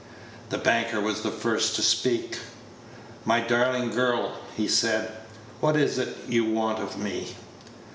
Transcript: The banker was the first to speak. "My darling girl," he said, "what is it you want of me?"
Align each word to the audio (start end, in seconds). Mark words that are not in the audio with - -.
The 0.49 0.57
banker 0.57 0.99
was 0.99 1.21
the 1.21 1.29
first 1.29 1.75
to 1.75 1.83
speak. 1.83 2.39
"My 3.23 3.39
darling 3.39 3.91
girl," 3.91 4.31
he 4.57 4.67
said, 4.67 5.11
"what 5.59 5.75
is 5.77 5.99
it 5.99 6.17
you 6.27 6.43
want 6.43 6.79
of 6.79 6.97
me?" 6.97 7.35